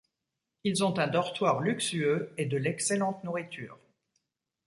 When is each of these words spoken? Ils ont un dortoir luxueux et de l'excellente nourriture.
Ils 0.63 0.83
ont 0.83 0.97
un 0.97 1.05
dortoir 1.05 1.59
luxueux 1.59 2.33
et 2.37 2.47
de 2.47 2.57
l'excellente 2.57 3.23
nourriture. 3.23 3.77